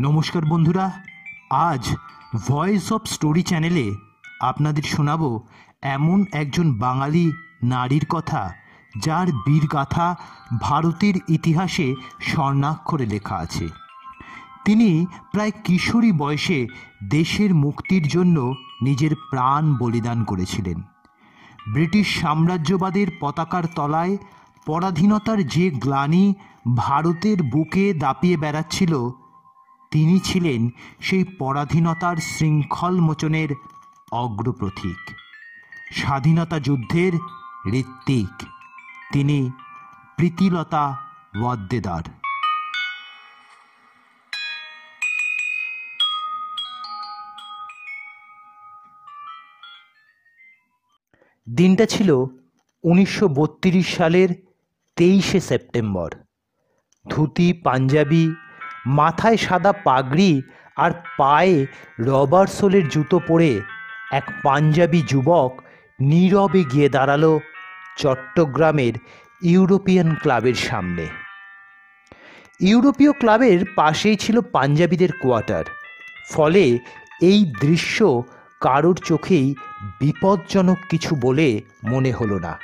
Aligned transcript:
নমস্কার 0.00 0.44
বন্ধুরা, 0.44 0.92
আজ 1.50 1.96
ভয়েস 2.48 2.92
অফ 2.92 3.06
স্টোরি 3.06 3.42
চ্যানেলে 3.42 3.94
আপনাদের 4.40 4.82
শোনাবো 4.82 5.46
এমন 5.82 6.24
একজন 6.32 6.78
বাঙালি 6.78 7.32
নারীর 7.62 8.06
কথা 8.08 8.52
যার 8.98 9.26
বীরগাথা 9.26 10.16
ভারতের 10.60 11.14
ইতিহাসে 11.28 11.94
স্বর্ণাক্ষরে 12.20 13.06
লেখা 13.06 13.36
আছে। 13.36 13.68
তিনি 14.64 15.06
প্রায় 15.32 15.50
কিশোরী 15.64 16.12
বয়সে 16.12 16.66
দেশের 17.10 17.54
মুক্তির 17.54 18.08
জন্য 18.08 18.54
নিজের 18.82 19.10
প্রাণ 19.30 19.76
বলিদান 19.78 20.24
করেছিলেন। 20.24 20.82
ব্রিটিশ 21.72 22.20
সাম্রাজ্যবাদের 22.20 23.06
পতাকার 23.20 23.64
তলায় 23.74 24.16
পরাধীনতার 24.66 25.46
যে 25.46 25.70
গ্লানি 25.70 26.34
ভারতের 26.76 27.42
বুকে 27.42 27.94
দাপিয়ে 27.94 28.36
বেড়াচ্ছিল 28.36 29.10
তিনি 29.90 30.20
ছিলেন 30.20 30.70
সেই 31.00 31.24
পরাধীনতার 31.24 32.16
শৃঙ্খল 32.16 33.00
মোচনের 33.00 33.48
অগ্রপ্রতীক। 34.12 35.10
স্বাধীনতা 35.92 36.58
যুদ্ধের 36.58 37.12
ঋত্বিক। 37.74 38.46
তিনি 39.12 39.50
প্রীতিলতা 40.16 40.96
ওয়াদ্দেদার। 41.40 42.02
দিনটা 51.54 51.86
ছিল 51.86 52.10
উনিশশো 52.82 53.28
বত্রিশ 53.28 53.96
সালের 53.96 54.28
তেইশে 54.96 55.40
সেপ্টেম্বর। 55.40 56.10
ধুতি, 57.10 57.52
পাঞ্জাবি 57.52 58.34
মাথায় 58.88 59.36
সাদা 59.36 59.72
পাগড়ি 59.72 60.42
আর 60.76 60.90
পায়ে 61.18 61.66
রবার 62.00 62.46
সোলের 62.46 62.88
জুতো 62.88 63.18
পরে 63.18 63.60
এক 64.12 64.30
পাঞ্জাবি 64.42 65.02
যুবক 65.02 65.62
নীরবে 66.00 66.64
গিয়ে 66.64 66.88
দাঁড়াল 66.88 67.38
চট্টগ্রামের 67.96 68.92
ইউরোপিয়ান 69.42 70.14
ক্লাবের 70.14 70.54
সামনে। 70.54 71.06
ইউরোপীয় 72.60 73.12
ক্লাবের 73.12 73.64
পাশেই 73.76 74.16
ছিল 74.16 74.40
পাঞ্জাবিদের 74.40 75.08
কোয়ার্টার। 75.22 75.64
ফলে 76.30 76.78
এই 77.22 77.52
দৃশ্য 77.60 78.22
কারোর 78.60 78.96
চোখেই 78.96 79.54
বিপজ্জনক 80.00 80.78
কিছু 80.90 81.16
বলে 81.20 81.62
মনে 81.84 82.12
হলো 82.12 82.38
না। 82.38 82.58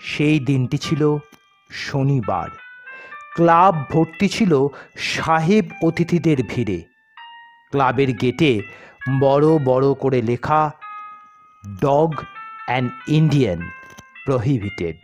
সেই 0.00 0.40
দিনটি 0.40 0.78
ছিল 0.78 1.16
শনিবার। 1.70 2.69
ক্লাব 3.34 3.74
ভর্তি 3.90 4.28
ছিল 4.28 4.66
সাহেব 4.96 5.64
অতিথিদের 5.82 6.36
ভিড়ে। 6.48 6.82
ক্লাবের 7.70 8.12
গেটে 8.12 8.60
বড় 9.20 9.58
বড় 9.64 9.94
করে 9.94 10.22
লেখা 10.22 10.70
ডগ 11.80 12.10
অ্যান্ড 12.66 12.90
ইন্ডিয়ান 13.08 13.60
প্রহিবিটেড 14.26 14.98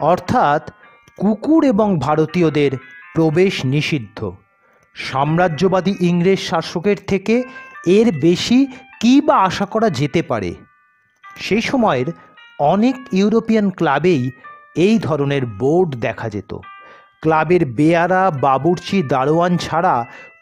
অর্থাৎ 0.00 0.70
কুকুর 1.16 1.64
এবং 1.64 1.98
ভারতীয়দের 1.98 2.72
প্রবেশ 3.14 3.64
নিষিদ্ধ। 3.64 4.32
সাম্রাজ্যবাদী 4.94 5.94
ইংরেজ 6.00 6.38
শাসকের 6.38 6.96
থেকে 7.06 7.42
এর 7.86 8.20
বেশি 8.20 8.66
কী 9.00 9.20
বা 9.20 9.36
আশা 9.38 9.66
করা 9.66 9.90
যেতে 9.90 10.22
পারে? 10.22 10.54
সেই 11.36 11.60
সময়ের 11.60 12.06
অনেক 12.58 12.94
ইউরোপিয়ান 13.12 13.70
ক্লাবেই 13.70 14.30
এই 14.76 14.98
ধরনের 14.98 15.46
বোর্ড 15.46 15.96
দেখা 15.96 16.28
যেত। 16.30 16.58
ক্লাবের 17.24 17.62
বেয়ারা, 17.78 18.22
বাবুর্চি, 18.40 18.98
দারোয়ান 19.02 19.52
ছাড়া 19.56 19.94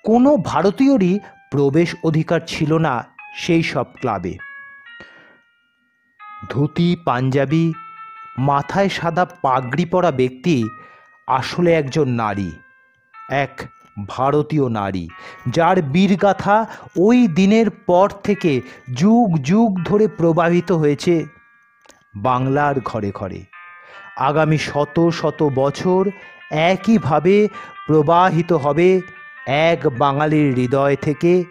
কোনো 0.05 0.31
ভারতীয়রই 0.51 1.13
প্রবেশ 1.51 1.89
অধিকার 2.05 2.41
ছিল 2.47 2.71
না 2.79 2.95
সেই 3.37 3.63
সব 3.63 3.87
ক্লাবে। 4.01 4.35
ধুতি, 6.51 6.89
পাঞ্জাবি, 7.05 7.65
মাথায় 8.39 8.89
সাদা 8.89 9.25
পাগড়ি 9.45 9.85
পরা 9.85 10.11
ব্যক্তি 10.11 10.57
আসলে 11.29 11.71
একজন 11.73 12.09
নারী, 12.23 12.51
এক 13.45 13.55
ভারতীয় 14.09 14.67
নারী, 14.69 15.05
যার 15.49 15.77
বীরগাথা 15.95 16.57
ওই 16.97 17.19
দিনের 17.39 17.69
পর 17.87 18.09
থেকে 18.25 18.53
যুগ 18.97 19.29
যুগ 19.43 19.69
ধরে 19.85 20.07
প্রবাহিত 20.19 20.71
হয়েছে 20.73 21.15
বাংলার 22.17 22.77
ঘরে 22.85 23.11
ঘরে। 23.15 23.41
আগামী 24.21 24.59
শত 24.71 24.97
শত 25.11 25.41
বছর 25.55 26.03
একইভাবে 26.53 27.49
প্রবাহিত 27.87 28.53
হবে 28.53 29.01
এক 29.47 29.89
বাঙালির 29.99 30.55
হৃদয় 30.55 30.97
থেকে 30.97 31.45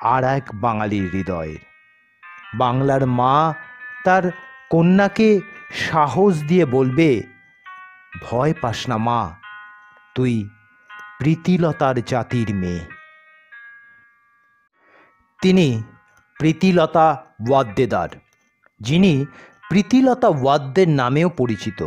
আর 0.00 0.24
এক 0.24 0.48
বাঙালির 0.54 1.10
হৃদয়ে। 1.10 1.58
বাংলার 2.54 3.06
মা 3.06 3.54
তার 4.04 4.30
কন্যাকে 4.70 5.40
সাহস 5.70 6.42
দিয়ে 6.42 6.64
বলবে, 6.64 7.22
ভয় 8.22 8.54
পাস 8.60 8.88
না 8.88 8.96
মা, 8.96 9.36
তুই 10.14 10.48
প্রীতিলতার 11.18 12.02
জাতির 12.02 12.54
মেয়ে। 12.54 12.80
তিনি 15.42 15.82
প্রীতিলতা 16.38 17.24
ওয়াদ্দেদার, 17.48 18.08
যিনি 18.80 19.26
প্রীতিলতা 19.68 20.28
ওয়াদ্দের 20.28 20.88
নামেও 20.88 21.28
পরিচিত। 21.28 21.86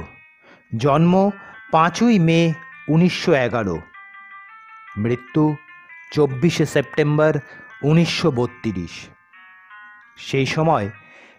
জন্ম 0.78 1.32
পাঁচই 1.73 2.19
মে 2.19 2.53
উনিশশো 2.88 3.34
এগারো। 3.34 3.81
মৃত্যু 4.97 5.56
চব্বিশে 6.11 6.66
সেপ্টেম্বর 6.66 7.34
উনিশশো 7.84 8.31
বত্রিশ। 8.31 9.09
সেই 10.17 10.45
সময় 10.45 10.89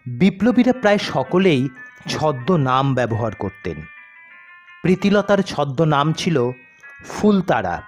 বিপ্লবীরা 0.06 0.72
প্রায় 0.72 0.98
সকলেই 0.98 1.68
ছদ্ম 2.08 2.56
নাম 2.56 2.94
ব্যবহার 2.94 3.34
করতেন। 3.34 3.82
প্রীতিলতার 4.82 5.38
ছদ্ম 5.38 5.84
নাম 5.84 6.12
ছিল 6.12 6.50
ফুলতারা। 7.08 7.82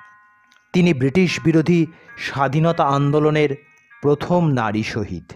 তিনি 0.72 0.94
ব্রিটিশ 0.94 1.40
বিরোধী 1.44 1.86
স্বাধীনতা 2.18 2.84
আন্দোলনের 2.84 3.50
প্রথম 4.02 4.50
নারী 4.50 4.82
শহীদ। 4.82 5.32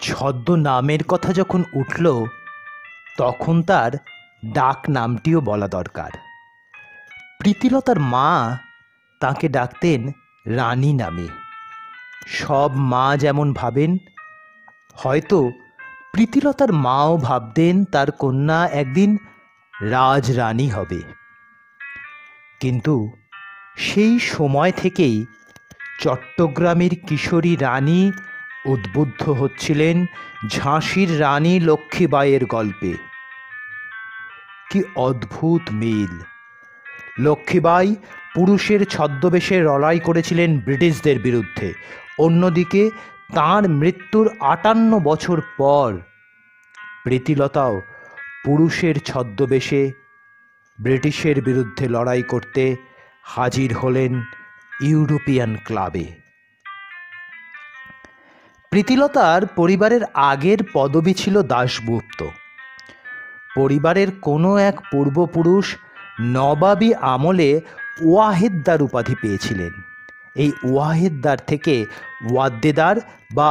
ছদ্ম 0.00 0.54
নামের 0.54 1.04
কথা 1.04 1.32
যখন 1.32 1.64
উঠল, 1.74 2.26
তখন 3.18 3.62
তার 3.62 3.92
ডাক 4.44 4.90
নামটিও 4.90 5.40
বলা 5.40 5.68
দরকার। 5.68 6.10
প্রীতিলতার 7.38 8.00
মা 8.00 8.58
তাকে 9.20 9.48
ডাকতেন 9.48 10.12
রানী 10.46 10.92
নামে। 10.92 11.28
সব 12.26 12.70
মা 12.74 13.16
যেমন 13.16 13.52
ভাবেন, 13.52 13.98
হয়তো 14.94 15.50
প্রীতিলতার 16.12 16.72
মাও 16.72 17.16
ভাবতেন 17.16 17.84
তার 17.84 18.10
কন্যা 18.10 18.68
একদিন 18.68 19.18
রাজরানী 19.82 20.68
হবে। 20.68 21.02
কিন্তু 22.60 23.12
সেই 23.76 24.18
সময় 24.18 24.72
থেকেই 24.72 25.26
চট্টগ্রামের 26.00 26.90
কিশোরী 27.08 27.56
রানী 27.56 28.12
উদ্বুদ্ধ 28.66 29.28
হচ্ছিলেন 29.28 30.06
ঝাঁসির 30.48 31.20
রানী 31.20 31.60
লক্ষ্মীবাইয়ের 31.60 32.46
গল্পে। 32.46 33.05
কি 34.70 34.82
অদ্ভুত 34.96 35.62
মিল। 35.72 36.22
লক্ষ্মীবাই 37.18 37.94
পুরুষের 38.34 38.84
ছদ্মবেশে 38.84 39.60
লড়াই 39.60 39.98
করেছিলেন 39.98 40.60
ব্রিটিশদের 40.60 41.18
বিরুদ্ধে। 41.18 41.74
অন্যদিকে 42.18 42.90
তাঁর 43.34 43.68
মৃত্যুর 43.68 44.30
আটান্ন 44.40 44.98
বছর 44.98 45.40
পর 45.58 45.98
প্রীতিলতাও 47.04 47.80
পুরুষের 48.44 48.98
ছদ্মবেশে 48.98 49.92
ব্রিটিশের 50.80 51.42
বিরুদ্ধে 51.42 51.88
লড়াই 51.88 52.22
করতে 52.22 52.76
হাজির 53.22 53.74
হলেন 53.74 54.22
ইউরোপিয়ান 54.80 55.56
ক্লাবে। 55.64 56.06
প্রীতিলতার 58.70 59.46
পরিবারের 59.46 60.04
আগের 60.14 60.58
পদবি 60.72 61.14
ছিল 61.14 61.42
দাশগুপ্ত। 61.42 62.24
পরিবারের 63.56 64.08
কোনো 64.20 64.50
এক 64.68 64.76
পূর্বপুরুষ 64.90 65.66
নবাবী 66.34 66.90
আমলে 67.14 67.50
ওয়াহেদ্দার 68.04 68.80
উপাধি 68.82 69.14
পেয়েছিলেন। 69.22 69.72
এই 70.36 70.50
ওয়াহেদ্দার 70.64 71.38
থেকে 71.46 71.74
ওয়াদ্দেদার 72.32 72.96
বা 73.34 73.50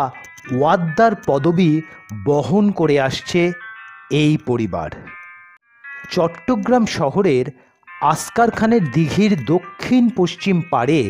ওয়াদ্দার 0.51 1.13
পদবি 1.27 1.71
বহন 2.25 2.65
করে 2.71 2.95
আসছে 2.99 3.41
এই 4.21 4.33
পরিবার। 4.45 4.89
চট্টগ্রাম 6.11 6.83
শহরের 6.97 7.45
আসকার 8.09 8.49
খানের 8.51 8.83
দিঘির 8.91 9.33
দক্ষিণ 9.45 10.03
পশ্চিম 10.17 10.55
পাড়ে 10.71 11.01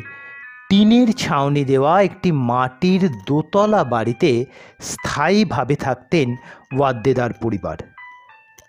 টিনের 0.69 1.09
ছাউনি 1.13 1.63
দেওয়া 1.65 1.94
একটি 2.01 2.30
মাটির 2.51 3.01
দোতলা 3.27 3.81
বাড়িতে 3.83 4.31
স্থায়ীভাবে 4.81 5.75
থাকতেন 5.75 6.27
ওয়াদ্দেদার 6.75 7.31
পরিবার। 7.44 7.77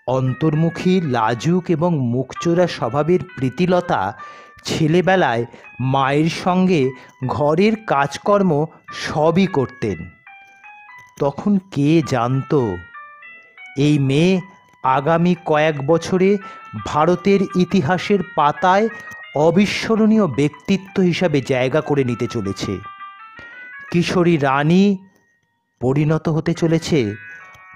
অন্তর্মুখী, 0.07 1.01
লাজুক 1.01 1.63
এবং 1.67 1.99
মুখচোরা 1.99 2.67
স্বভাবের 2.67 3.19
প্রীতিলতা 3.37 4.17
ছেলেবেলায় 4.63 5.45
মায়ের 5.79 6.29
সঙ্গে 6.29 6.89
ঘরের 7.27 7.73
কাজকর্ম 7.87 8.65
সবই 8.93 9.47
করতেন। 9.47 10.09
তখন 11.19 11.57
কে 11.71 12.01
জানতো? 12.09 12.77
এই 13.77 13.99
মেয়ে 13.99 14.41
আগামী 14.83 15.35
কয়েক 15.45 15.87
বছরে 15.87 16.37
ভারতের 16.85 17.39
ইতিহাসের 17.55 18.19
পাতায় 18.35 18.89
অবিস্মরণীয় 19.35 20.27
ব্যক্তিত্ব 20.27 21.01
হিসাবে 21.01 21.41
জায়গা 21.41 21.81
করে 21.81 22.03
নিতে 22.03 22.27
চলেছে। 22.27 22.77
কিশোরী 23.91 24.37
রানী 24.37 24.97
পরিণত 25.79 26.29
হতে 26.29 26.53
চলেছে 26.53 27.13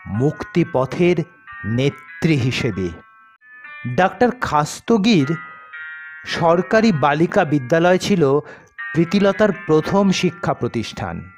মুক্তিপথের 0.07 1.17
নেত্রী 1.65 2.10
হিসেবে। 2.29 2.89
ডাক্তার 3.95 4.29
খাস্তগির 4.41 5.27
সরকারি 6.25 6.91
বালিকা 6.91 7.45
বিদ্যালয় 7.45 7.97
ছিল 7.97 8.39
প্রীতিলতার 8.93 9.51
প্রথম 9.51 10.11
শিক্ষা 10.11 10.53
প্রতিষ্ঠান। 10.53 11.31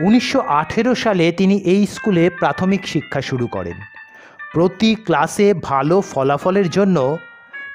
উনিশশো 0.00 0.40
আঠেরো 0.40 0.94
সালে 0.94 1.32
তিনি 1.32 1.58
এই 1.58 1.86
স্কুলে 1.86 2.30
প্রাথমিক 2.30 2.88
শিক্ষা 2.88 3.20
শুরু 3.20 3.46
করেন। 3.46 3.74
প্রতি 4.52 4.94
ক্লাসে 4.94 5.54
ভালো 5.54 6.00
ফলাফলের 6.00 6.70
জন্য 6.70 7.16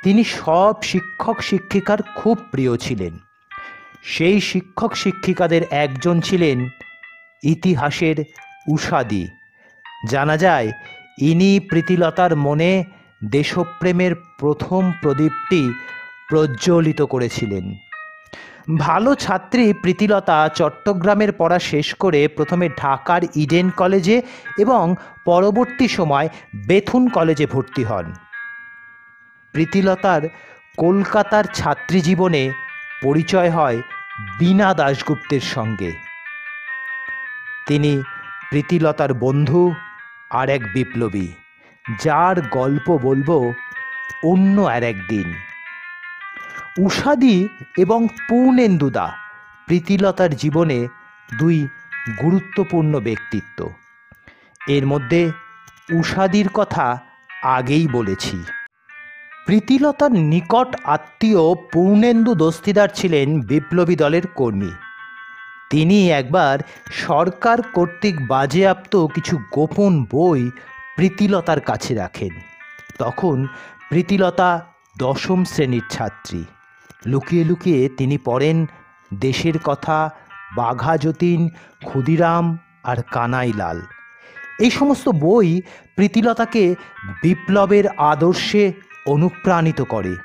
তিনি 0.04 0.24
সব 0.24 0.76
শিক্ষক 0.84 1.42
শিক্ষিকার 1.42 1.98
খুব 2.16 2.38
প্রিয় 2.52 2.78
ছিলেন। 2.78 3.20
সেই 4.04 4.42
শিক্ষক 4.42 4.96
শিক্ষিকাদের 4.96 5.62
একজন 5.72 6.22
ছিলেন 6.22 6.70
ইতিহাসের 7.44 8.16
উষাদি। 8.68 9.28
জানা 10.10 10.38
যায় 10.38 10.72
ইনি 11.20 11.60
প্রীতিলতার 11.60 12.36
মনে 12.36 12.84
দেশপ্রেমের 13.24 14.16
প্রথম 14.16 14.92
প্রদীপটি 15.02 15.74
প্রজ্বলিত 16.30 17.02
করেছিলেন। 17.02 17.76
ভালো 18.78 19.16
ছাত্রী 19.16 19.74
প্রীতিলতা 19.74 20.50
চট্টগ্রামের 20.50 21.32
পড়া 21.32 21.60
শেষ 21.60 21.94
করে 21.94 22.28
প্রথমে 22.28 22.70
ঢাকার 22.70 23.22
ইডেন 23.36 23.70
কলেজে 23.70 24.22
এবং 24.58 24.96
পরবর্তী 25.26 25.88
সময় 25.88 26.30
বেথুন 26.68 27.08
কলেজে 27.08 27.46
ভর্তি 27.46 27.84
হন। 27.84 28.14
প্রীতিলতার 29.52 30.22
কলকাতার 30.78 31.44
ছাত্রী 31.44 32.02
জীবনে 32.02 32.52
পরিচয় 33.04 33.50
হয় 33.50 33.82
বীণা 34.40 34.74
দাশগুপ্তের 34.74 35.40
সঙ্গে। 35.40 35.92
তিনি 37.68 38.04
প্রীতিলতার 38.50 39.14
বন্ধু 39.14 39.74
আর 40.30 40.50
এক 40.50 40.62
বিপ্লবী, 40.74 41.28
যার 42.04 42.42
গল্প 42.42 42.98
বলব 43.02 43.54
অন্য 44.24 44.62
আর 44.62 44.84
একদিন 44.84 45.34
উষাদি 46.80 47.48
এবং 47.78 48.08
পূর্ণেন্দুদা 48.30 49.14
প্রীতিলতার 49.66 50.36
জীবনে 50.36 50.88
দুই 51.40 51.68
গুরুত্বপূর্ণ 52.22 53.00
ব্যক্তিত্ব। 53.00 53.70
এর 54.68 54.86
মধ্যে 54.86 55.32
উষাদির 55.94 56.50
কথা 56.50 57.00
আগেই 57.44 57.88
বলেছি। 57.88 58.44
প্রীতিলতার 59.46 60.12
নিকট 60.12 60.76
আত্মীয় 60.84 61.56
পূর্ণেন্দু 61.74 62.36
দস্তিদার 62.36 62.90
ছিলেন 62.94 63.42
বিপ্লবী 63.42 63.96
দলের 63.96 64.28
কর্মী। 64.28 64.72
তিনি 65.70 66.12
একবার 66.12 66.60
সরকার 66.92 67.62
কর্তৃক 67.62 68.28
বাজেয়াপ্ত 68.28 69.06
কিছু 69.06 69.38
গোপন 69.54 70.06
বই 70.12 70.52
প্রীতিলতার 70.96 71.60
কাছে 71.60 71.96
রাখেন। 71.96 72.40
তখন 73.00 73.48
প্রীতিলতা 73.90 74.66
দশম 74.98 75.44
শ্রেণির 75.44 75.82
ছাত্রী। 75.90 76.44
লুকিয়ে 77.06 77.44
লুকিয়ে 77.44 77.90
তিনি 77.90 78.18
পড়েন 78.18 78.66
দেশের 79.20 79.60
কথা, 79.60 80.10
বাঘা 80.56 80.98
যতীন, 80.98 81.50
ক্ষুদিরাম 81.86 82.58
আর 82.84 82.98
কানাইলাল। 83.12 83.82
এই 84.60 84.72
সমস্ত 84.72 85.10
বই 85.10 85.62
প্রীতিলতাকে 85.96 86.76
বিপ্লবের 87.24 87.88
আদর্শে 87.98 88.74
অনুপ্রাণিত 89.06 89.82
করে। 89.82 90.16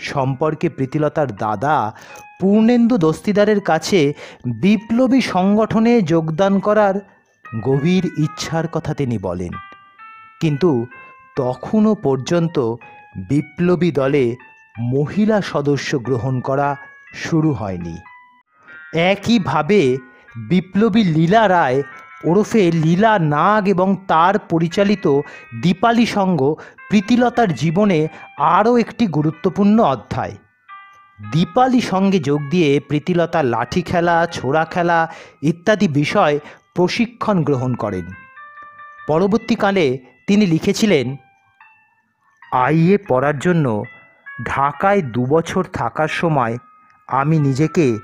সম্পর্কে 0.00 0.68
প্রীতিলতার 0.68 1.36
দাদা 1.36 1.92
পূর্ণেন্দু 2.40 2.98
দস্তিদারের 2.98 3.60
কাছে 3.60 4.12
বিপ্লবী 4.46 5.20
সংগঠনে 5.20 6.02
যোগদান 6.02 6.58
করার 6.58 6.94
গভীর 7.64 8.04
ইচ্ছার 8.18 8.68
কথা 8.68 8.94
তিনি 8.94 9.18
বলেন। 9.18 9.52
কিন্তু 10.40 10.86
তখনও 11.36 11.94
পর্যন্ত 11.94 12.74
বিপ্লবী 13.28 13.90
দলে 13.90 14.36
মহিলা 14.78 15.40
সদস্য 15.42 15.98
গ্রহণ 15.98 16.40
করা 16.40 16.76
শুরু 17.14 17.52
হয়নি। 17.52 17.96
একইভাবে 18.94 19.96
বিপ্লবী 20.48 21.04
লীলা 21.04 21.48
রায় 21.48 21.82
ওরফে 22.24 22.72
লীলা 22.72 23.18
নাগ 23.18 23.68
এবং 23.68 23.96
তার 24.08 24.38
পরিচালিত 24.38 25.20
দীপালি 25.62 26.06
সঙ্গ 26.06 26.54
প্রীতিলতার 26.90 27.54
জীবনে 27.54 28.08
আরও 28.38 28.76
একটি 28.76 29.06
গুরুত্বপূর্ণ 29.06 29.80
অধ্যায়। 29.80 30.36
দীপালি 31.20 31.80
সঙ্গে 31.80 32.18
যোগ 32.18 32.40
দিয়ে 32.50 32.80
প্রীতিলতা 32.80 33.42
লাঠি 33.42 33.82
খেলা, 33.82 34.26
ছোড়া 34.32 34.64
খেলা 34.64 35.08
ইত্যাদি 35.42 35.88
বিষয় 35.88 36.38
প্রশিক্ষণ 36.74 37.42
গ্রহণ 37.42 37.74
করেন। 37.74 38.06
পরবর্তীকালে 39.06 39.98
তিনি 40.26 40.46
লিখেছিলেন 40.46 41.16
আইএ 42.52 42.98
পড়ার 43.08 43.38
জন্য 43.38 43.84
ঢাকায় 44.46 45.02
দুবছর 45.02 45.64
থাকার 45.64 46.08
সময় 46.08 46.58
আমি 47.08 47.38
নিজেকে 47.38 47.98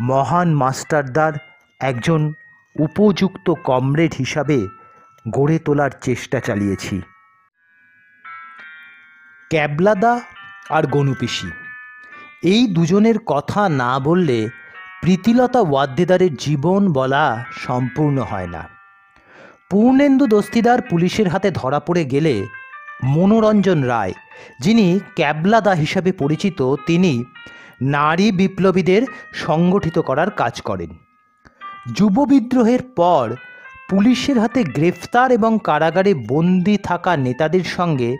মহান 0.00 0.54
মাস্টারদার, 0.54 1.32
একজন 1.80 2.32
উপযুক্ত 2.78 3.50
কমরেড 3.50 4.14
হিসাবে 4.14 4.58
গড়ে 5.30 5.58
তোলার 5.58 5.90
চেষ্টা 6.02 6.40
চালিয়েছি। 6.40 7.00
ক্যাবলাদা 9.50 10.20
আর 10.70 10.86
গনুপিসি 10.86 11.50
এই 12.42 12.66
দুজনের 12.66 13.18
কথা 13.26 13.68
না 13.68 13.98
বললে 13.98 14.48
প্রীতিলতা 15.02 15.60
ওয়াদ্দেদারের 15.60 16.36
জীবন 16.36 16.92
বলা 16.92 17.44
সম্পূর্ণ 17.52 18.18
হয় 18.18 18.46
না। 18.46 18.68
পূর্ণেন্দু 19.70 20.26
দস্তিদার 20.26 20.82
পুলিশের 20.82 21.28
হাতে 21.28 21.50
ধরা 21.50 21.80
পড়ে 21.80 22.04
গেলে 22.04 22.46
মনোরঞ্জন 23.04 23.82
রায়, 23.82 24.12
যিনি 24.60 25.00
ক্যাবলাদা 25.16 25.74
হিসাবে 25.74 26.12
পরিচিত, 26.12 26.76
তিনি 26.86 27.24
নারী 27.82 28.32
বিপ্লবীদের 28.32 29.02
সংগঠিত 29.32 29.98
করার 29.98 30.30
কাজ 30.30 30.60
করেন। 30.60 30.90
যুব 31.94 32.24
বিদ্রোহের 32.24 32.82
পর 32.96 33.34
পুলিশের 33.90 34.38
হাতে 34.38 34.64
গ্রেফতার 34.64 35.32
এবং 35.32 35.58
কারাগারে 35.64 36.14
বন্দি 36.14 36.76
থাকা 36.76 37.16
নেতাদের 37.16 37.64
সঙ্গে 37.64 38.16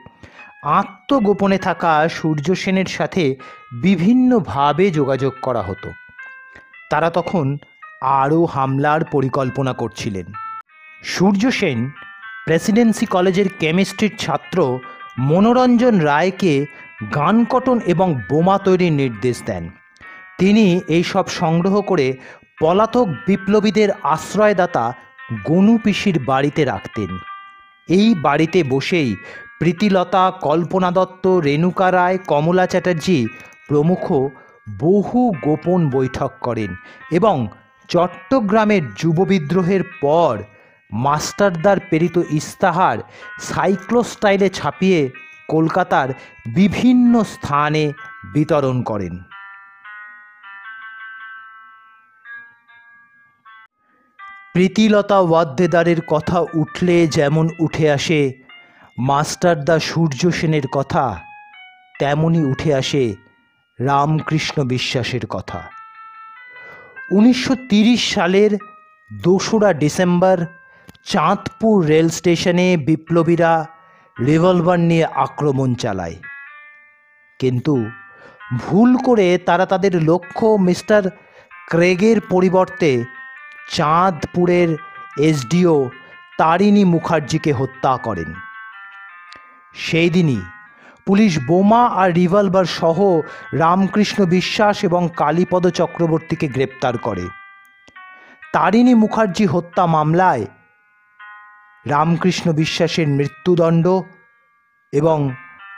আত্মগোপনে 0.63 1.59
থাকা 1.59 2.09
সূর্য 2.09 2.55
সেনের 2.55 2.87
সাথে 2.87 3.37
বিভিন্নভাবে 3.73 4.91
যোগাযোগ 4.91 5.33
করা 5.43 5.63
হতো। 5.63 5.91
তারা 6.91 7.11
তখন 7.11 7.59
আরও 8.01 8.45
হামলার 8.45 9.05
পরিকল্পনা 9.05 9.73
করছিলেন। 9.73 10.33
সূর্য 11.03 11.51
সেন 11.51 11.91
প্রেসিডেন্সি 12.45 13.07
কলেজের 13.07 13.49
কেমিস্ট্রির 13.59 14.17
ছাত্র 14.19 14.79
মনোরঞ্জন 15.19 15.99
রায়কে 15.99 16.67
গান 17.15 17.45
কটন 17.45 17.81
এবং 17.87 18.15
বোমা 18.31 18.59
তৈরির 18.59 18.93
নির্দেশ 18.93 19.43
দেন। 19.47 19.71
তিনি 20.39 20.81
এই 20.89 21.03
সব 21.03 21.29
সংগ্রহ 21.29 21.81
করে 21.81 22.17
পলাতক 22.61 23.07
বিপ্লবীদের 23.27 23.89
আশ্রয়দাতা 24.03 24.93
গনু 25.45 25.79
পিসির 25.85 26.25
বাড়িতে 26.25 26.65
রাখতেন। 26.65 27.19
এই 27.89 28.15
বাড়িতে 28.15 28.63
বসেই 28.63 29.17
প্রীতিলতা, 29.61 30.23
কল্পনা 30.43 30.91
দত্ত, 30.91 31.25
রেণুকা 31.27 31.89
রায়, 31.93 32.19
কমলা 32.27 32.67
চ্যাটার্জি 32.67 33.19
প্রমুখ 33.69 34.05
বহু 34.79 35.21
গোপন 35.45 35.81
বৈঠক 35.91 36.31
করেন 36.41 36.71
এবং 37.11 37.37
চট্টগ্রামের 37.89 38.83
যুব 38.95 39.19
বিদ্রোহের 39.25 39.83
পর 40.01 40.35
মাস্টারদার 40.93 41.79
প্রেরিত 41.89 42.17
ইস্তাহার 42.31 42.99
সাইক্লো 43.41 44.01
স্টাইলে 44.03 44.49
ছাপিয়ে 44.49 45.01
কলকাতার 45.49 46.09
বিভিন্ন 46.55 47.13
স্থানে 47.25 47.85
বিতরণ 48.35 48.77
করেন। 48.83 49.15
প্রীতিলতা 54.53 55.19
ওয়াদ্দেদারের 55.21 56.01
কথা 56.07 56.39
উঠলে 56.55 56.97
যেমন 57.07 57.47
উঠে 57.61 57.87
আসে 57.91 58.21
মাস্টারদা 59.01 59.79
সূর্য 59.79 60.31
সেনের 60.31 60.67
কথা 60.67 61.21
তেমনই 61.99 62.45
উঠে 62.45 62.75
আসে 62.75 63.17
রামকৃষ্ণ 63.81 64.65
বিশ্বাসের 64.65 65.27
কথা। 65.27 65.63
উনিশশো 67.13 67.55
সালের 67.97 68.59
দোসরা 69.23 69.73
ডিসেম্বর 69.73 70.39
চাঁদপুর 71.05 71.87
রেল 71.87 72.09
স্টেশনে 72.09 72.77
বিপ্লবীরা 72.77 73.67
রিভলভার 74.27 74.81
নিয়ে 74.81 75.05
আক্রমণ 75.05 75.75
চালায়। 75.75 76.17
কিন্তু 77.39 77.87
ভুল 78.59 78.97
করে 78.97 79.39
তারা 79.39 79.67
তাদের 79.67 80.03
লক্ষ্য 80.03 80.47
মিস্টার 80.47 81.03
ক্রেগের 81.69 82.21
পরিবর্তে 82.21 83.05
চাঁদপুরের 83.71 84.77
এসডিও 85.19 85.91
তারিণী 86.39 86.85
মুখার্জিকে 86.85 87.53
হত্যা 87.53 87.97
করেন। 87.97 88.50
সেই 89.75 90.11
দিনই 90.11 90.41
পুলিশ 91.07 91.39
বোমা 91.47 91.87
আর 91.87 92.13
রিভলভার 92.13 92.65
সহ 92.65 93.21
রামকৃষ্ণ 93.53 94.25
বিশ্বাস 94.25 94.85
এবং 94.85 95.09
কালীপদ 95.17 95.67
চক্রবর্তীকে 95.67 96.49
গ্রেপ্তার 96.49 96.99
করে। 96.99 97.29
তারিণী 98.53 98.95
মুখার্জি 98.95 99.47
হত্যা 99.47 99.87
মামলায় 99.87 100.47
রামকৃষ্ণ 101.87 102.53
বিশ্বাসের 102.53 103.09
মৃত্যুদণ্ড 103.09 104.01
এবং 104.93 105.31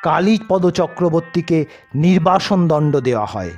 কালীপদ 0.03 0.71
চক্রবর্তীকে 0.71 1.67
নির্বাসন 1.95 2.69
দণ্ড 2.69 2.97
দেওয়া 2.97 3.27
হয়। 3.27 3.51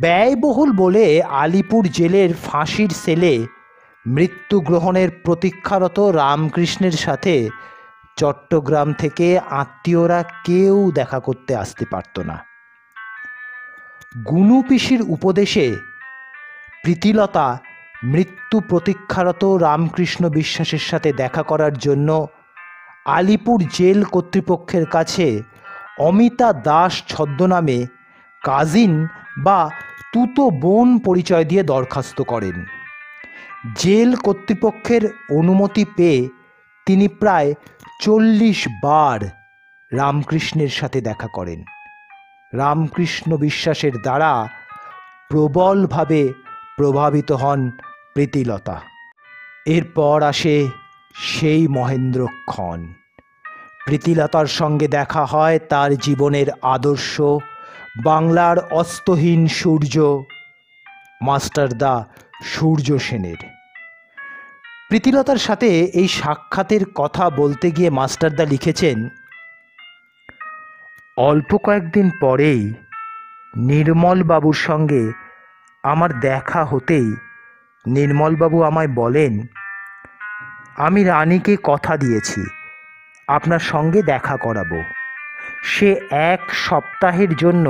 ব্যয়বহুল 0.00 0.72
বলে 0.72 1.22
আলিপুর 1.22 1.84
জেলের 1.84 2.34
ফাঁসির 2.34 2.88
সেলে 2.88 3.46
মৃত্যু 4.06 4.60
গ্রহণের 4.60 5.10
প্রতীক্ষারত 5.24 6.00
রামকৃষ্ণের 6.00 6.92
সাথে 6.92 7.48
চট্টগ্রাম 8.16 8.92
থেকে 8.92 9.38
আত্মীয়রা 9.38 10.22
কেউ 10.44 10.92
দেখা 10.94 11.20
করতে 11.20 11.56
আসতে 11.56 11.84
পারত 11.90 12.18
না। 12.18 12.44
গুনু 14.30 14.62
পিসির 14.68 15.02
উপদেশে 15.02 15.76
প্রীতিলতা 16.82 17.58
মৃত্যু 18.04 18.60
প্রতীক্ষারত 18.60 19.44
রামকৃষ্ণ 19.44 20.28
বিশ্বাসের 20.28 20.78
সাথে 20.78 21.12
দেখা 21.12 21.42
করার 21.42 21.78
জন্য 21.78 22.26
আলিপুর 23.04 23.58
জেল 23.72 24.04
কর্তৃপক্ষের 24.04 24.86
কাছে 24.86 25.42
অমিতা 25.98 26.52
দাস 26.52 27.02
ছদ্মনামে 27.08 27.86
কাজিন 28.44 29.06
বা 29.38 29.70
তুতো 30.12 30.50
বোন 30.50 30.98
পরিচয় 30.98 31.44
দিয়ে 31.44 31.62
দরখাস্ত 31.62 32.22
করেন। 32.22 32.64
জেল 33.76 34.16
কর্তৃপক্ষের 34.16 35.02
অনুমতি 35.30 35.84
পেয়ে 35.96 36.28
তিনি 36.86 37.08
প্রায় 37.08 37.54
চল্লিশ 38.02 38.68
বার 38.82 39.20
রামকৃষ্ণের 39.92 40.68
সাথে 40.68 41.00
দেখা 41.00 41.28
করেন। 41.32 41.64
রামকৃষ্ণ 42.54 43.36
বিশ্বাসের 43.36 43.92
দ্বারা 44.02 44.48
প্রবলভাবে 45.30 46.32
প্রভাবিত 46.76 47.32
হন 47.32 47.70
প্রীতিলতা। 48.14 48.80
এরপর 49.66 50.22
আসে 50.22 50.68
সেই 51.14 51.68
মহেন্দ্রক্ষণ 51.68 52.92
প্রীতিলতার 53.86 54.46
সঙ্গে 54.46 54.88
দেখা 54.88 55.24
হয় 55.24 55.58
তার 55.58 55.96
জীবনের 55.96 56.46
আদর্শ, 56.62 57.20
বাংলার 58.04 58.58
অস্তহীন 58.58 59.46
সূর্য 59.46 60.24
মাস্টারদা 61.22 62.06
সূর্য 62.44 62.98
সেনের। 62.98 63.55
প্রীতিলতার 64.90 65.36
সাথে 65.38 65.68
এই 66.00 66.08
সাক্ষাতের 66.08 66.84
কথা 66.94 67.24
বলতে 67.30 67.66
গিয়ে 67.70 67.90
মাস্টারদা 67.90 68.44
লিখেছেন, 68.44 68.98
অল্প 71.16 71.50
কয়েকদিন 71.56 72.10
পরেই 72.20 72.62
নির্মলবাবুর 73.56 74.58
সঙ্গে 74.68 75.02
আমার 75.84 76.10
দেখা 76.20 76.62
হতেই 76.64 77.08
নির্মলবাবু 77.86 78.58
আমায় 78.62 78.90
বলেন, 78.94 79.32
আমি 80.76 81.00
রানীকে 81.04 81.54
কথা 81.62 81.92
দিয়েছি, 81.96 82.40
আপনার 83.28 83.62
সঙ্গে 83.72 84.00
দেখা 84.02 84.36
করাবো। 84.36 84.78
সে 85.64 85.90
এক 86.10 86.42
সপ্তাহের 86.66 87.32
জন্য 87.36 87.66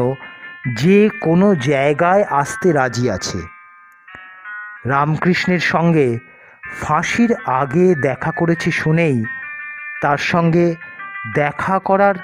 যে 0.76 0.98
কোনো 1.20 1.54
জায়গায় 1.54 2.24
আসতে 2.30 2.68
রাজি 2.72 3.04
আছে। 3.10 3.40
রামকৃষ্ণের 4.84 5.62
সঙ্গে 5.72 6.08
ফাঁসির 6.74 7.34
আগে 7.46 7.94
দেখা 7.94 8.30
করেছি 8.30 8.70
শুনেই 8.70 9.24
তার 10.02 10.18
সঙ্গে 10.18 10.74
দেখা 11.34 11.78
করার 11.78 12.14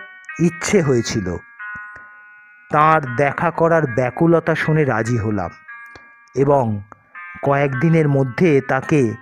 ইচ্ছে 0.40 0.82
হয়েছিল। 0.82 1.36
তার 2.70 3.16
দেখা 3.16 3.50
করার 3.50 3.86
ব্যাকুলতা 3.86 4.54
শুনে 4.54 4.84
রাজি 4.84 5.18
হলাম 5.18 5.50
এবং 6.34 6.82
কয়েকদিনের 7.42 8.08
মধ্যে 8.08 8.60
তাকে 8.60 9.14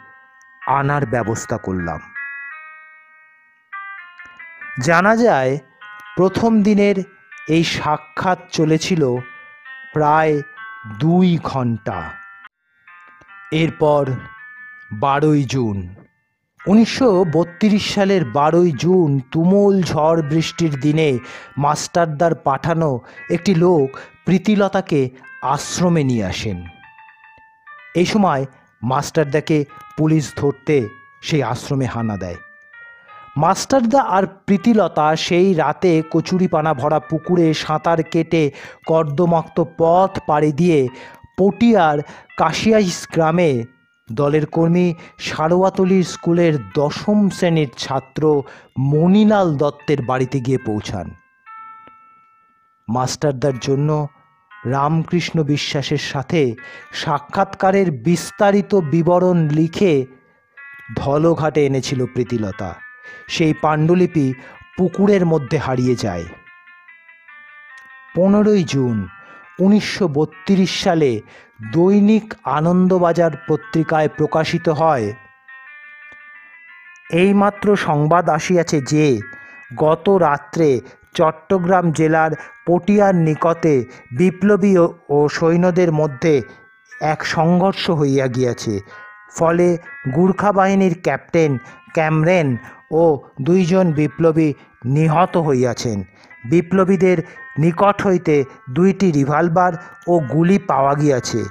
আনার 0.67 1.07
ব্যবস্থা 1.07 1.57
করলাম। 1.57 2.01
জানা 4.81 5.17
যায়, 5.17 5.59
প্রথম 6.17 6.63
দিনের 6.63 6.95
এই 7.49 7.65
সাক্ষাৎ 7.65 8.39
চলেছিল 8.53 9.17
প্রায় 9.93 10.43
দুই 10.99 11.39
ঘণ্টা 11.43 12.11
এরপর 13.51 14.07
বারোই 14.93 15.45
জুন। 15.45 15.89
উনিশশো 16.67 17.25
বত্রিশ 17.33 17.95
সালের 17.95 18.25
বারোই 18.25 18.73
জুন 18.73 19.21
তুমুল 19.33 19.83
ঝড় 19.83 20.23
বৃষ্টির 20.23 20.81
দিনে 20.81 21.19
মাস্টারদার 21.57 22.35
পাঠানো 22.35 23.01
একটি 23.31 23.55
লোক 23.55 23.99
প্রীতিলতাকে 24.25 25.11
আশ্রমে 25.43 26.05
নিয়ে 26.05 26.25
আসেন। 26.25 26.65
এই 27.95 28.07
সময় 28.07 28.47
মাস্টারদাকে 28.83 29.65
পুলিশ 29.97 30.33
ধরতে 30.37 30.89
সেই 31.23 31.43
আশ্রমে 31.43 31.87
হানা 31.87 32.17
দেয়। 32.17 32.37
মাস্টারদা 33.37 34.01
আর 34.03 34.27
প্রীতিলতা 34.27 35.17
সেই 35.17 35.55
রাতে 35.55 36.03
কচুরিপানা 36.11 36.75
ভরা 36.75 36.99
পুকুরে 36.99 37.55
সাঁতার 37.55 38.03
কেটে 38.03 38.51
কর্দমাক্ত 38.87 39.65
পথ 39.79 40.19
পাড়ি 40.27 40.53
দিয়ে 40.53 40.89
পটিয়ার 41.39 41.99
কাশিয়াইস 42.37 43.07
গ্রামে 43.13 43.65
দলের 44.13 44.47
কর্মী 44.47 44.95
সারোয়াতলির 45.19 46.05
স্কুলের 46.05 46.59
দশম 46.75 47.29
শ্রেণির 47.29 47.71
ছাত্র 47.79 48.43
মণিলাল 48.79 49.57
দত্তের 49.57 50.03
বাড়িতে 50.03 50.41
গিয়ে 50.41 50.59
পৌঁছান। 50.59 51.15
মাস্টারদার 52.89 53.59
জন্য 53.59 54.09
রামকৃষ্ণ 54.67 55.43
বিশ্বাসের 55.43 55.99
সাথে 55.99 56.55
সাক্ষাৎকারের 56.93 57.91
বিস্তারিত 57.91 58.75
বিবরণ 58.75 59.49
লিখে 59.49 60.07
ধলঘাটে 60.97 61.67
এনেছিল 61.67 62.07
প্রীতিলতা। 62.07 62.75
সেই 63.29 63.55
পাণ্ডুলিপি 63.63 64.35
পুকুরের 64.77 65.27
মধ্যে 65.27 65.59
হারিয়ে 65.59 65.97
যায়। 65.97 66.25
পনেরোই 68.17 68.65
জুন 68.65 69.09
উনিশশো 69.61 70.09
বত্রিশ 70.09 70.73
সালে 70.85 71.21
দৈনিক 71.73 72.35
আনন্দবাজার 72.45 73.31
পত্রিকায় 73.49 74.09
প্রকাশিত 74.09 74.69
হয়। 74.69 75.13
এইমাত্র 77.13 77.77
সংবাদ 77.77 78.29
আসিয়াছে 78.29 78.81
যে, 78.81 79.21
গত 79.77 80.07
রাত্রে 80.09 80.81
চট্টগ্রাম 81.15 81.93
জেলার 81.93 82.31
পটিয়ার 82.67 83.15
নিকটে 83.15 83.85
বিপ্লবী 84.17 84.73
ও 85.09 85.29
সৈন্যদের 85.29 85.93
মধ্যে 85.93 86.43
এক 87.01 87.21
সংঘর্ষ 87.27 87.91
হইয়া 87.91 88.27
গিয়াছে। 88.27 88.81
ফলে 89.37 89.79
গুর্খা 90.15 90.53
বাহিনীর 90.53 90.95
ক্যাপ্টেন 91.03 91.59
ক্যামরেন 91.93 92.57
ও 92.91 93.03
দুইজন 93.43 93.93
বিপ্লবী 93.93 94.49
নিহত 94.85 95.37
হইয়াছেন। 95.37 95.99
বিপ্লবীদের 96.45 97.23
নিকট 97.59 98.07
হইতে 98.07 98.45
দুইটি 98.71 99.11
রিভলভার 99.11 99.73
ও 100.07 100.19
গুলি 100.19 100.59
পাওয়া 100.59 100.95
গিয়াছে। 100.95 101.45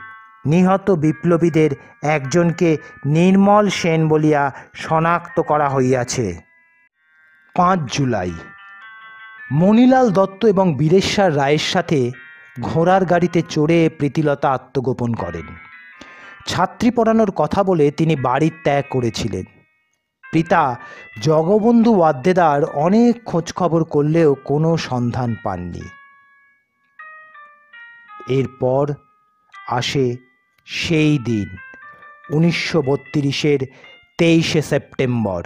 নিহত 0.46 0.92
বিপ্লবীদের 0.92 1.70
একজনকে 2.02 2.78
নির্মল 3.06 3.70
সেন 3.70 4.08
বলিয়া 4.08 4.52
শনাক্ত 4.76 5.40
করা 5.40 5.70
হইয়াছে। 5.70 6.40
পাঁচ 7.56 7.80
জুলাই। 7.98 8.32
মণিলাল 9.52 10.12
দত্ত 10.12 10.46
এবং 10.46 10.76
বীরেশ্বর 10.76 11.38
রায়ের 11.38 11.60
সাথে 11.60 12.12
ঘোড়ার 12.62 13.06
গাড়িতে 13.06 13.42
চড়ে 13.42 13.90
প্রীতিলতা 13.90 14.52
আত্মগোপন 14.52 15.14
করেন। 15.14 15.46
ছাত্রী 16.48 16.92
পড়ানোর 16.92 17.32
কথা 17.32 17.64
বলে 17.64 17.92
তিনি 17.92 18.16
বাড়ি 18.16 18.50
ত্যাগ 18.64 18.84
করেছিলেন। 18.90 19.44
পিতা 20.32 20.76
জগবন্ধু 21.22 21.98
ওয়াদ্দেদার 21.98 22.64
অনেক 22.66 23.24
খোঁজখবর 23.26 23.84
করলেও 23.84 24.36
কোনো 24.36 24.78
সন্ধান 24.78 25.36
পাননি। 25.44 25.86
এরপর 28.30 28.94
আসে 29.68 30.16
সেই 30.66 31.18
দিন, 31.18 31.56
উনিশশো 32.30 32.82
বত্রিশের 32.82 33.60
তেইশে 34.18 34.62
সেপ্টেম্বর। 34.62 35.44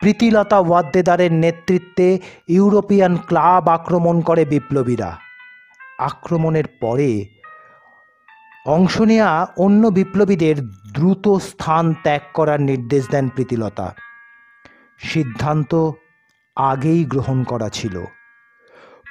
প্রীতিলতা 0.00 0.58
ওয়াদ্দেদারের 0.58 1.32
নেতৃত্বে 1.32 2.18
ইউরোপিয়ান 2.48 3.16
ক্লাব 3.16 3.68
আক্রমণ 3.68 4.20
করে 4.20 4.44
বিপ্লবীরা। 4.44 5.18
আক্রমণের 5.98 6.64
পরে 6.80 7.10
অংশ 8.68 9.00
নেওয়া 9.00 9.52
অন্য 9.56 9.88
বিপ্লবীদের 9.88 10.56
দ্রুত 10.92 11.28
স্থান 11.36 11.94
ত্যাগ 12.02 12.20
করার 12.34 12.60
নির্দেশ 12.60 13.08
দেন 13.10 13.28
প্রীতিলতা। 13.28 13.94
সিদ্ধান্ত 14.98 15.90
আগেই 16.56 17.04
গ্রহণ 17.04 17.44
করা 17.44 17.68
ছিল। 17.68 18.04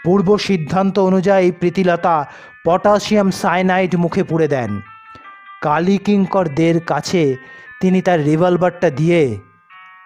পূর্ব 0.04 0.38
সিদ্ধান্ত 0.38 1.00
অনুযায়ী 1.00 1.52
প্রীতিলতা 1.52 2.16
পটাশিয়াম 2.66 3.32
সায়ানাইড 3.32 3.96
মুখে 3.96 4.24
পুড়ে 4.24 4.48
দেন। 4.48 4.82
কালী 5.62 5.98
কিঙ্করদের 5.98 6.80
কাছে 6.80 7.36
তিনি 7.82 8.02
তার 8.02 8.24
রিভলভারটা 8.24 8.90
দিয়ে 8.90 9.40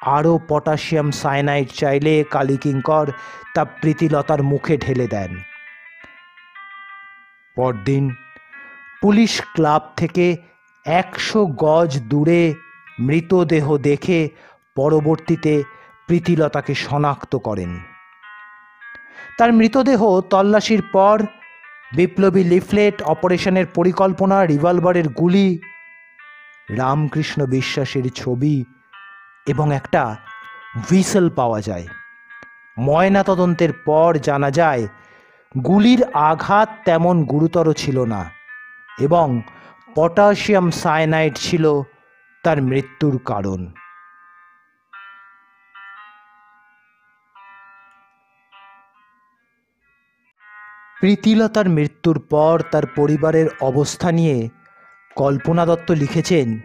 আরও 0.01 0.39
পটাশিয়াম 0.47 1.11
সায়ানাইড 1.11 1.69
চাইলে 1.69 2.23
কালী 2.23 2.57
কিঙ্কর 2.57 3.07
তা 3.55 3.65
প্রীতিলতার 3.65 4.43
মুখে 4.43 4.77
ঢেলে 4.77 5.07
দেন। 5.07 5.31
পরদিন 7.55 8.15
পুলিশ 9.01 9.41
ক্লাব 9.55 9.81
থেকে 9.97 10.37
একশো 10.85 11.45
গজ 11.45 11.99
দূরে 12.01 12.53
মৃতদেহ 12.99 13.77
দেখে 13.77 14.29
পরবর্তীতে 14.75 15.63
প্রীতিলতাকে 16.07 16.75
শনাক্ত 16.75 17.35
করেন। 17.35 17.79
তার 19.37 19.53
মৃতদেহ 19.53 20.21
তল্লাশির 20.21 20.83
পর 20.93 21.23
বিপ্লবী 21.95 22.43
লিফলেট 22.43 23.01
অপারেশনের 23.01 23.65
পরিকল্পনা, 23.65 24.45
রিভলভারের 24.45 25.09
গুলি, 25.09 25.59
রামকৃষ্ণ 26.69 27.45
বিশ্বাসের 27.45 28.09
ছবি 28.09 28.65
এবং 29.47 29.73
একটা 29.73 30.15
হুইসেল 30.77 31.29
পাওয়া 31.29 31.61
যায়। 31.61 31.87
ময়না 32.79 33.23
তদন্তের 33.23 33.73
পর 33.73 34.17
জানা 34.17 34.51
যায়, 34.51 34.87
গুলির 35.65 36.03
আঘাত 36.13 36.69
তেমন 36.85 37.23
গুরুতর 37.23 37.73
ছিল 37.73 38.05
না। 38.05 38.40
এবং 38.99 39.41
পটাশিয়াম 39.95 40.71
সায়ানাইড 40.71 41.35
ছিল 41.35 41.81
তার 42.43 42.61
মৃত্যুর 42.61 43.19
কারণ। 43.25 43.71
প্রীতিলতার 50.99 51.69
মৃত্যুর 51.69 52.27
পর 52.29 52.61
তার 52.71 52.83
পরিবারের 52.95 53.47
অবস্থা 53.61 54.11
নিয়ে 54.11 54.49
কল্পনা 55.15 55.65
দত্ত 55.65 55.91
লিখেছেন, 55.91 56.59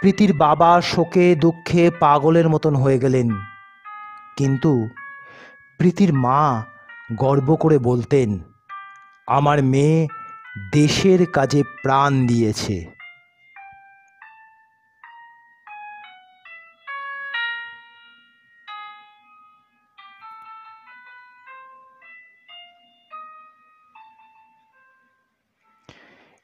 প্রীতির 0.00 0.32
বাবা 0.32 0.80
শোকে, 0.80 1.34
দুঃখে 1.34 1.90
পাগলের 1.90 2.48
মতন 2.48 2.74
হয়ে 2.74 2.98
গেলেন। 2.98 3.30
কিন্তু 4.36 4.88
প্রীতির 5.78 6.12
মা 6.12 6.64
গর্ব 7.16 7.54
করে 7.54 7.78
বলতেন, 7.78 8.38
আমার 9.26 9.62
মেয়ে 9.62 10.08
দেশের 10.56 11.26
কাজে 11.32 11.62
প্রাণ 11.82 12.26
দিয়েছে। 12.26 12.84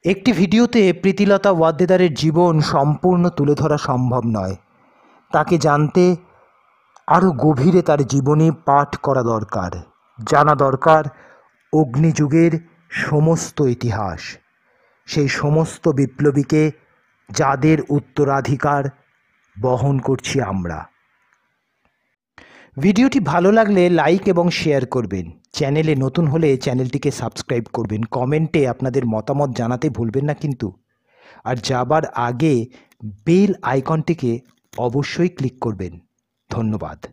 একটি 0.05 0.33
ভিডিওতে 0.33 0.93
প্রীতিলতা 0.93 1.50
ওয়াদ্দেদারের 1.50 2.14
জীবন 2.14 2.61
সম্পূর্ণ 2.61 3.29
তুলে 3.29 3.55
ধরা 3.55 3.76
সম্ভব 3.76 4.23
নয়। 4.26 4.57
তাকে 5.33 5.59
জানতে 5.59 6.17
আরও 7.07 7.31
গভীরে 7.31 7.83
তার 7.83 8.07
জীবনী 8.07 8.50
পাঠ 8.64 8.97
করা 8.97 9.23
দরকার, 9.23 9.71
জানা 10.19 10.55
দরকার, 10.55 11.05
অগ্নিযুগের 11.73 12.69
সমস্ত 12.90 13.61
ইতিহাস, 13.61 14.38
সেই 15.06 15.28
সমস্ত 15.28 15.88
বিপ্লবীকে 15.88 16.70
যাদের 17.30 17.78
উত্তরাধিকার 17.88 18.85
বহন 19.62 19.99
করছি 19.99 20.40
আমরা। 20.40 20.87
ভিডিওটি 22.78 23.20
ভালো 23.20 23.52
লাগলে 23.52 23.90
লাইক 23.90 24.23
এবং 24.28 24.50
শেয়ার 24.50 24.87
করবেন। 24.87 25.30
চ্যানেলে 25.52 25.94
নতুন 25.94 26.26
হলে 26.26 26.56
চ্যানেলটিকে 26.56 27.11
সাবস্ক্রাইব 27.11 27.64
করবেন। 27.73 28.02
কমেন্টে 28.02 28.68
আপনাদের 28.68 29.06
মতামত 29.06 29.50
জানাতে 29.56 29.90
ভুলবেন 29.90 30.24
না 30.24 30.35
কিন্তু। 30.35 30.72
আর 31.44 31.57
যাবার 31.57 32.05
আগে 32.05 32.66
বেল 33.26 33.55
আইকনটিকে 33.62 34.40
অবশ্যই 34.79 35.29
ক্লিক 35.29 35.59
করবেন। 35.61 35.98
ধন্যবাদ। 36.50 37.07